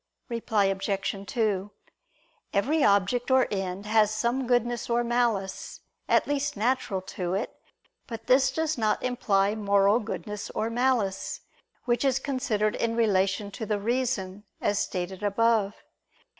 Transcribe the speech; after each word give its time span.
Reply 0.29 0.65
Obj. 0.65 1.27
2: 1.31 1.71
Every 2.53 2.83
object 2.83 3.29
or 3.29 3.47
end 3.51 3.85
has 3.85 4.09
some 4.11 4.47
goodness 4.47 4.89
or 4.89 5.03
malice, 5.03 5.81
at 6.09 6.25
least 6.25 6.57
natural 6.57 7.01
to 7.01 7.35
it: 7.35 7.55
but 8.07 8.25
this 8.25 8.49
does 8.49 8.79
not 8.79 9.03
imply 9.03 9.53
moral 9.53 9.99
goodness 9.99 10.49
or 10.55 10.71
malice, 10.71 11.41
which 11.85 12.03
is 12.03 12.17
considered 12.17 12.75
in 12.75 12.95
relation 12.95 13.51
to 13.51 13.63
the 13.67 13.77
reason, 13.79 14.43
as 14.59 14.79
stated 14.79 15.21
above. 15.21 15.75